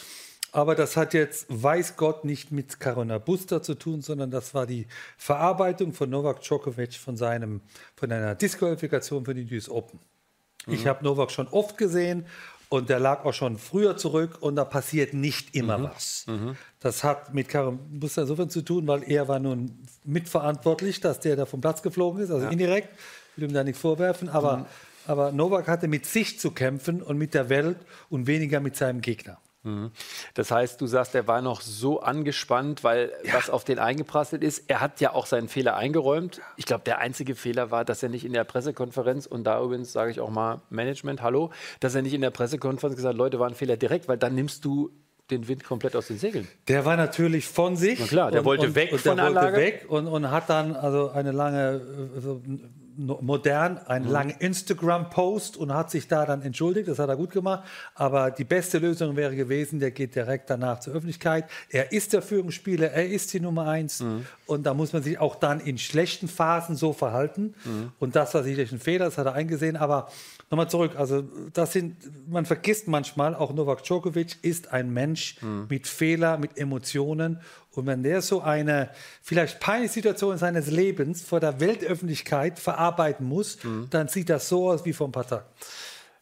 [0.51, 4.65] Aber das hat jetzt, weiß Gott, nicht mit Carona Buster zu tun, sondern das war
[4.65, 7.61] die Verarbeitung von Novak Djokovic von, seinem,
[7.95, 9.99] von einer Disqualifikation für die US Open.
[10.65, 10.73] Mhm.
[10.73, 12.25] Ich habe Novak schon oft gesehen
[12.69, 15.83] und der lag auch schon früher zurück und da passiert nicht immer mhm.
[15.83, 16.25] was.
[16.27, 16.55] Mhm.
[16.79, 21.35] Das hat mit Karim Buster insofern zu tun, weil er war nun mitverantwortlich, dass der
[21.35, 22.51] da vom Platz geflogen ist, also ja.
[22.51, 22.89] indirekt,
[23.35, 24.65] will ihm da nichts vorwerfen, aber, mhm.
[25.05, 27.77] aber Novak hatte mit sich zu kämpfen und mit der Welt
[28.09, 29.39] und weniger mit seinem Gegner.
[29.63, 29.91] Mhm.
[30.35, 33.33] Das heißt, du sagst, er war noch so angespannt, weil ja.
[33.33, 34.69] was auf den eingeprasselt ist.
[34.69, 36.41] Er hat ja auch seinen Fehler eingeräumt.
[36.55, 39.91] Ich glaube, der einzige Fehler war, dass er nicht in der Pressekonferenz, und da übrigens
[39.91, 43.39] sage ich auch mal Management, hallo, dass er nicht in der Pressekonferenz gesagt hat, Leute,
[43.39, 44.91] war ein Fehler direkt, weil dann nimmst du
[45.29, 46.47] den Wind komplett aus den Segeln.
[46.67, 47.99] Der war natürlich von sich.
[47.99, 49.57] Na klar, der und, wollte weg und, von der Anlage.
[49.57, 51.81] wollte weg und, und hat dann also eine lange
[52.19, 52.41] so
[52.99, 54.11] modern einen mhm.
[54.11, 56.87] langen Instagram-Post und hat sich da dann entschuldigt.
[56.89, 57.63] Das hat er gut gemacht.
[57.95, 61.45] Aber die beste Lösung wäre gewesen, der geht direkt danach zur Öffentlichkeit.
[61.69, 64.01] Er ist der Führungsspieler, er ist die Nummer eins.
[64.01, 64.25] Mhm.
[64.45, 67.53] Und da muss man sich auch dann in schlechten Phasen so verhalten.
[67.63, 67.91] Mhm.
[67.99, 69.77] Und das war sicherlich ein Fehler, das hat er eingesehen.
[69.77, 70.09] Aber
[70.49, 70.93] nochmal zurück.
[70.97, 71.95] Also, das sind,
[72.29, 75.67] man vergisst manchmal, auch Novak Djokovic ist ein Mensch mhm.
[75.69, 77.39] mit Fehlern, mit Emotionen.
[77.79, 78.89] Und wenn der so eine
[79.21, 83.87] vielleicht peinliche Situation seines Lebens vor der Weltöffentlichkeit verarbeiten muss, mhm.
[83.89, 85.45] dann sieht das so aus wie vor ein paar Tagen.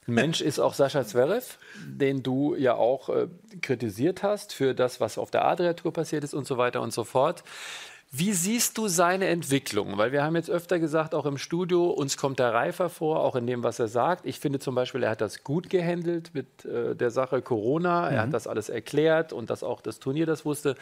[0.07, 3.27] Ein Mensch ist auch Sascha Zverev, den du ja auch äh,
[3.61, 7.03] kritisiert hast für das, was auf der Adria-Tour passiert ist und so weiter und so
[7.03, 7.43] fort.
[8.09, 9.97] Wie siehst du seine Entwicklung?
[9.97, 13.35] Weil wir haben jetzt öfter gesagt, auch im Studio, uns kommt der Reifer vor, auch
[13.35, 14.25] in dem, was er sagt.
[14.25, 18.05] Ich finde zum Beispiel, er hat das gut gehandelt mit äh, der Sache Corona.
[18.05, 18.15] Mhm.
[18.15, 18.31] Er hat mhm.
[18.31, 20.75] das alles erklärt und dass auch das Turnier das wusste.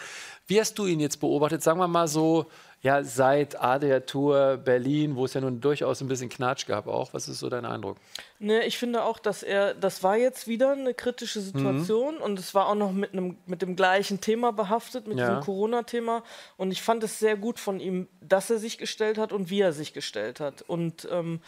[0.45, 1.63] Wie hast du ihn jetzt beobachtet?
[1.63, 2.45] Sagen wir mal so,
[2.85, 7.15] ja, seit Adria Tour Berlin, wo es ja nun durchaus ein bisschen Knatsch gab auch.
[7.15, 7.97] Was ist so dein Eindruck?
[8.37, 12.21] Ne, ich finde auch, dass er, das war jetzt wieder eine kritische Situation mhm.
[12.21, 15.25] und es war auch noch mit, einem, mit dem gleichen Thema behaftet, mit ja.
[15.27, 16.21] diesem Corona-Thema.
[16.57, 19.61] Und ich fand es sehr gut von ihm, dass er sich gestellt hat und wie
[19.61, 20.61] er sich gestellt hat.
[20.61, 21.41] Und ähm,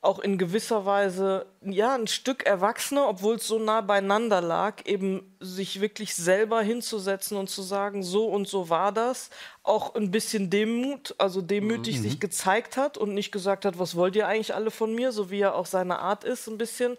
[0.00, 5.36] auch in gewisser Weise ja ein Stück erwachsener, obwohl es so nah beieinander lag, eben
[5.40, 9.30] sich wirklich selber hinzusetzen und zu sagen, so und so war das,
[9.62, 12.02] auch ein bisschen Demut, also demütig mhm.
[12.02, 15.30] sich gezeigt hat und nicht gesagt hat, was wollt ihr eigentlich alle von mir, so
[15.30, 16.96] wie er auch seine Art ist, ein bisschen.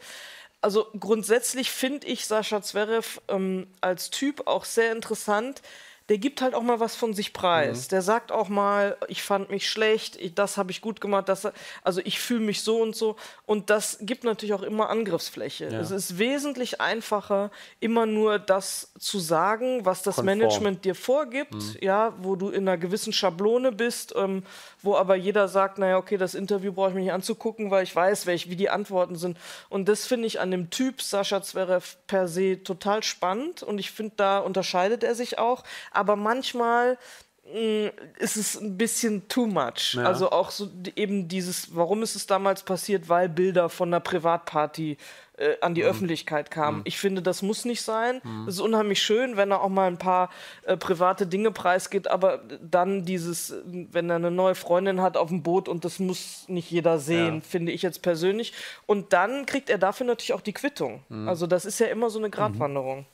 [0.62, 5.62] Also grundsätzlich finde ich Sascha Zverev ähm, als Typ auch sehr interessant
[6.10, 7.86] der gibt halt auch mal was von sich preis.
[7.86, 7.90] Mhm.
[7.90, 11.48] Der sagt auch mal, ich fand mich schlecht, ich, das habe ich gut gemacht, das,
[11.84, 13.16] also ich fühle mich so und so.
[13.46, 15.70] Und das gibt natürlich auch immer Angriffsfläche.
[15.70, 15.80] Ja.
[15.80, 20.40] Es ist wesentlich einfacher, immer nur das zu sagen, was das Konform.
[20.40, 21.76] Management dir vorgibt, mhm.
[21.82, 24.44] ja, wo du in einer gewissen Schablone bist, ähm,
[24.82, 27.96] wo aber jeder sagt, naja, okay, das Interview brauche ich mir nicht anzugucken, weil ich
[27.96, 29.38] weiß, welch, wie die Antworten sind.
[29.70, 33.92] Und das finde ich an dem Typ Sascha Zverev per se total spannend und ich
[33.92, 35.64] finde, da unterscheidet er sich auch
[35.99, 36.98] aber manchmal
[37.46, 39.96] mh, mm, ist es ein bisschen too much.
[39.96, 40.04] Ja.
[40.04, 44.98] Also auch so eben dieses, warum ist es damals passiert, weil Bilder von einer Privatparty
[45.40, 45.88] äh, an die mhm.
[45.88, 46.80] Öffentlichkeit kamen.
[46.80, 46.84] Mhm.
[46.86, 48.22] Ich finde, das muss nicht sein.
[48.24, 48.48] Mhm.
[48.48, 50.30] Es ist unheimlich schön, wenn er auch mal ein paar
[50.64, 55.42] äh, private Dinge preisgeht, aber dann dieses, wenn er eine neue Freundin hat auf dem
[55.42, 57.42] Boot und das muss nicht jeder sehen, ja.
[57.42, 58.54] finde ich jetzt persönlich.
[58.86, 61.04] Und dann kriegt er dafür natürlich auch die Quittung.
[61.10, 61.30] Mhm.
[61.30, 63.06] Also das ist ja immer so eine Gratwanderung.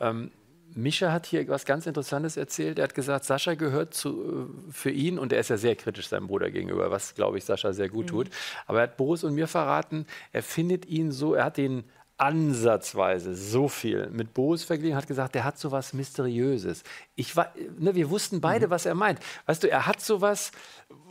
[0.00, 0.30] Ähm,
[0.74, 2.78] Mischa hat hier was ganz Interessantes erzählt.
[2.78, 6.08] Er hat gesagt, Sascha gehört zu, äh, für ihn, und er ist ja sehr kritisch
[6.08, 8.10] seinem Bruder gegenüber, was, glaube ich, Sascha sehr gut mhm.
[8.10, 8.30] tut.
[8.66, 11.84] Aber er hat Boris und mir verraten, er findet ihn so, er hat ihn
[12.16, 16.84] ansatzweise so viel mit Boris verglichen, hat gesagt, der hat so was Mysteriöses.
[17.16, 18.70] Ich war, ne, wir wussten beide, mhm.
[18.70, 19.18] was er meint.
[19.46, 20.52] Weißt du, er hat so was,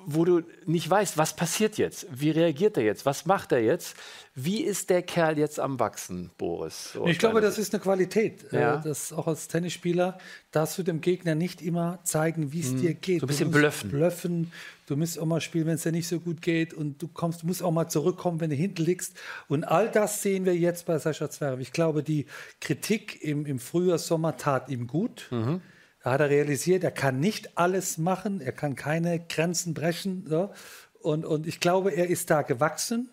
[0.05, 2.07] wo du nicht weißt, was passiert jetzt?
[2.09, 3.05] Wie reagiert er jetzt?
[3.05, 3.95] Was macht er jetzt?
[4.33, 6.93] Wie ist der Kerl jetzt am Wachsen, Boris?
[6.93, 8.51] So ich glaube, das ist eine Qualität.
[8.53, 8.77] Äh, ja.
[8.77, 10.17] Das auch als Tennisspieler
[10.51, 12.81] darfst du dem Gegner nicht immer zeigen, wie es hm.
[12.81, 13.19] dir geht.
[13.19, 13.91] So ein bisschen blöffen.
[13.91, 14.51] blöffen.
[14.93, 16.71] Du musst auch mal spielen, wenn es dir nicht so gut geht.
[16.71, 19.17] Und du kommst, du musst auch mal zurückkommen, wenn du hinten liegst.
[19.47, 21.59] Und all das sehen wir jetzt bei Sascha Zverev.
[21.59, 22.27] Ich glaube, die
[22.61, 25.29] Kritik im, im Frühjahr, Sommer tat ihm gut.
[25.31, 25.61] Mhm.
[26.03, 30.27] Da hat er realisiert, er kann nicht alles machen, er kann keine Grenzen brechen.
[30.27, 30.51] So.
[30.99, 33.09] Und, und ich glaube, er ist da gewachsen.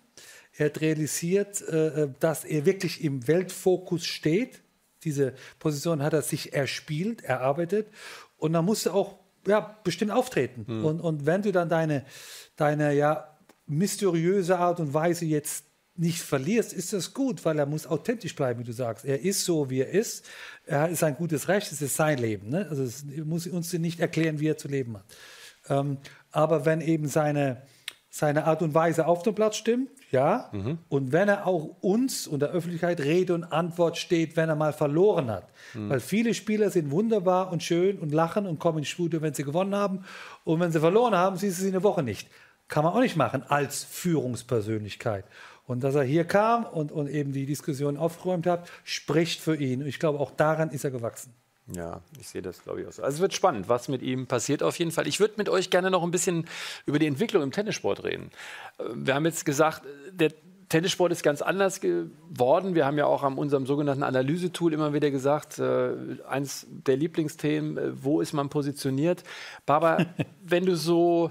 [0.59, 4.61] Er hat realisiert, äh, dass er wirklich im Weltfokus steht.
[5.03, 7.87] Diese Position hat er sich erspielt, erarbeitet.
[8.37, 10.65] Und dann musste auch ja, bestimmt auftreten.
[10.67, 10.85] Mhm.
[10.85, 12.05] Und, und wenn du dann deine,
[12.57, 15.65] deine ja, mysteriöse Art und Weise jetzt
[15.97, 19.05] nicht verlierst, ist das gut, weil er muss authentisch bleiben, wie du sagst.
[19.05, 20.25] Er ist so, wie er ist.
[20.65, 22.49] Er ist ein gutes Recht, es ist sein Leben.
[22.49, 22.67] Ne?
[22.71, 25.05] Also es muss uns nicht erklären, wie er zu leben hat.
[25.69, 25.99] Ähm,
[26.31, 27.63] aber wenn eben seine,
[28.11, 30.51] seine Art und Weise auf dem Platz stimmt, ja.
[30.53, 30.79] Mhm.
[30.89, 34.73] Und wenn er auch uns und der Öffentlichkeit Rede und Antwort steht, wenn er mal
[34.73, 35.49] verloren hat.
[35.75, 35.89] Mhm.
[35.89, 39.45] Weil viele Spieler sind wunderbar und schön und lachen und kommen ins Studio, wenn sie
[39.45, 40.05] gewonnen haben.
[40.43, 42.29] Und wenn sie verloren haben, siehst du sie eine Woche nicht.
[42.67, 45.25] Kann man auch nicht machen als Führungspersönlichkeit.
[45.67, 49.83] Und dass er hier kam und, und eben die Diskussion aufgeräumt hat, spricht für ihn.
[49.83, 51.33] Und ich glaube, auch daran ist er gewachsen.
[51.77, 53.03] Ja, ich sehe das, glaube ich, auch so.
[53.03, 55.07] Also es wird spannend, was mit ihm passiert auf jeden Fall.
[55.07, 56.47] Ich würde mit euch gerne noch ein bisschen
[56.87, 58.31] über die Entwicklung im Tennissport reden.
[58.79, 60.33] Äh, wir haben jetzt gesagt, der
[60.69, 62.75] Tennissport ist ganz anders geworden.
[62.75, 65.93] Wir haben ja auch an unserem sogenannten Analysetool immer wieder gesagt, äh,
[66.29, 69.23] eins der Lieblingsthemen, äh, wo ist man positioniert?
[69.67, 70.07] Barbara,
[70.43, 71.31] wenn du so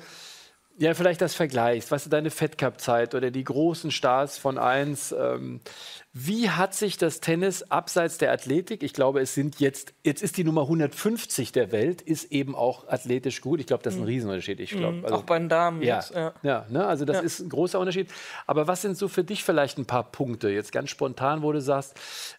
[0.79, 4.57] ja, vielleicht das vergleichst, weißt du, deine Fed Cup Zeit oder die großen Stars von
[4.57, 5.11] 1.
[5.11, 5.59] Ähm,
[6.11, 10.37] wie hat sich das Tennis abseits der Athletik, ich glaube, es sind jetzt, jetzt ist
[10.37, 13.59] die Nummer 150 der Welt, ist eben auch athletisch gut.
[13.59, 14.09] Ich glaube, das ist ein mhm.
[14.09, 14.59] Riesenunterschied.
[14.59, 15.05] Ich glaub, mhm.
[15.05, 16.15] also, auch bei den Damen ja, jetzt.
[16.15, 16.87] Ja, ja ne?
[16.87, 17.23] also das ja.
[17.23, 18.09] ist ein großer Unterschied.
[18.47, 21.61] Aber was sind so für dich vielleicht ein paar Punkte, jetzt ganz spontan, wo du
[21.61, 21.93] sagst,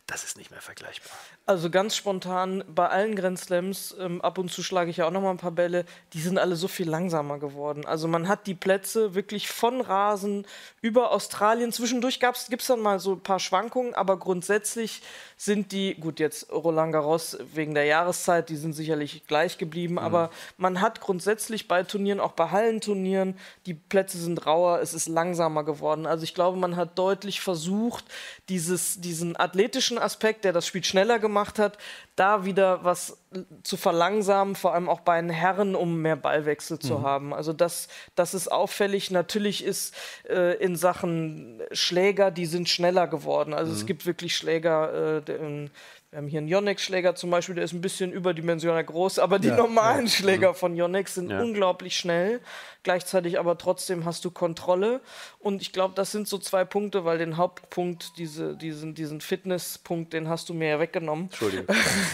[0.09, 1.13] das ist nicht mehr vergleichbar?
[1.47, 5.11] Also ganz spontan, bei allen Grand Slams, ähm, ab und zu schlage ich ja auch
[5.11, 7.85] noch mal ein paar Bälle, die sind alle so viel langsamer geworden.
[7.85, 10.47] Also man hat die Plätze wirklich von Rasen
[10.81, 11.73] über Australien.
[11.73, 13.60] Zwischendurch gibt es dann mal so ein paar Schwankungen,
[13.95, 15.03] aber grundsätzlich
[15.37, 19.99] sind die, gut, jetzt Roland Garros wegen der Jahreszeit, die sind sicherlich gleich geblieben, mhm.
[19.99, 25.09] aber man hat grundsätzlich bei Turnieren, auch bei Hallenturnieren, die Plätze sind rauer, es ist
[25.09, 26.07] langsamer geworden.
[26.07, 28.05] Also ich glaube, man hat deutlich versucht,
[28.49, 31.79] dieses, diesen athletischen Aspekt, der das Spiel schneller gemacht gemacht hat,
[32.17, 33.17] da wieder was
[33.63, 37.03] zu verlangsamen, vor allem auch bei den Herren, um mehr Ballwechsel zu mhm.
[37.03, 37.35] haben.
[37.35, 39.11] Also das, das ist auffällig.
[39.11, 39.95] Natürlich ist
[40.29, 43.50] äh, in Sachen Schläger, die sind schneller geworden.
[43.55, 43.79] Also mhm.
[43.79, 45.69] es gibt wirklich Schläger, äh,
[46.11, 49.49] Wir haben hier einen Yonex-Schläger zum Beispiel, der ist ein bisschen überdimensional groß, aber die
[49.49, 50.11] Ja, normalen ja.
[50.13, 51.41] Schläger von Yonex sind Ja.
[51.41, 52.41] unglaublich schnell.
[52.83, 55.01] Gleichzeitig aber trotzdem hast du Kontrolle.
[55.39, 60.13] Und ich glaube, das sind so zwei Punkte, weil den Hauptpunkt, diese, diesen, diesen Fitnesspunkt,
[60.13, 61.27] den hast du mir ja weggenommen.
[61.27, 61.67] Entschuldigung.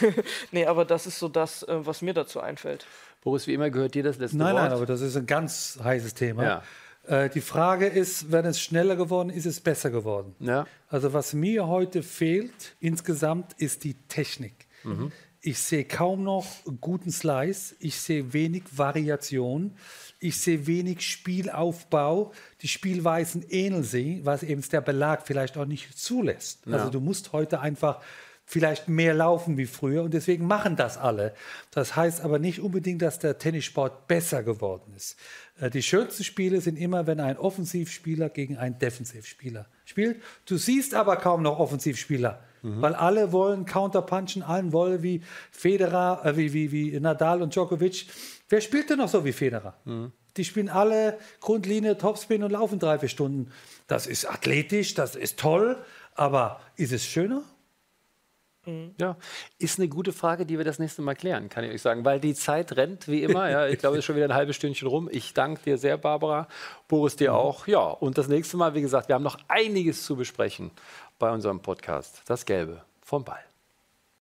[0.50, 2.84] nee, aber das ist so das, äh, was mir dazu einfällt.
[3.22, 4.62] Boris, wie immer gehört dir das letzte Nein, Wort.
[4.64, 6.44] nein, aber das ist ein ganz heißes Thema.
[6.44, 6.62] Ja.
[7.06, 10.34] Äh, die Frage ist, wenn es schneller geworden ist, ist es besser geworden.
[10.40, 10.66] Ja.
[10.88, 14.66] Also was mir heute fehlt insgesamt ist die Technik.
[15.40, 16.46] Ich sehe kaum noch
[16.80, 19.76] guten Slice, ich sehe wenig Variation,
[20.18, 22.32] ich sehe wenig Spielaufbau.
[22.62, 26.66] Die Spielweisen ähneln sich, was eben der Belag vielleicht auch nicht zulässt.
[26.68, 28.00] Also du musst heute einfach
[28.48, 31.34] vielleicht mehr laufen wie früher und deswegen machen das alle.
[31.72, 35.16] Das heißt aber nicht unbedingt, dass der Tennissport besser geworden ist.
[35.60, 40.22] Äh, Die schönsten Spiele sind immer, wenn ein Offensivspieler gegen einen Defensivspieler spielt.
[40.46, 46.36] Du siehst aber kaum noch Offensivspieler, weil alle wollen counterpunchen, allen wollen wie Federer, äh,
[46.36, 48.06] wie, wie, wie Nadal und Djokovic.
[48.48, 49.74] Wer spielt denn noch so wie Federer?
[50.36, 53.50] Die spielen alle Grundlinie, Topspin und laufen drei, vier Stunden.
[53.88, 55.78] Das ist athletisch, das ist toll,
[56.14, 57.42] aber ist es schöner?
[58.98, 59.16] Ja,
[59.58, 62.20] ist eine gute Frage, die wir das nächste Mal klären, kann ich euch sagen, weil
[62.20, 63.48] die Zeit rennt wie immer.
[63.50, 65.08] Ja, ich glaube, es ist schon wieder ein halbes Stündchen rum.
[65.10, 66.48] Ich danke dir sehr, Barbara.
[66.88, 67.66] Boris dir auch.
[67.66, 70.70] Ja, und das nächste Mal, wie gesagt, wir haben noch einiges zu besprechen
[71.18, 72.22] bei unserem Podcast.
[72.26, 73.44] Das Gelbe vom Ball.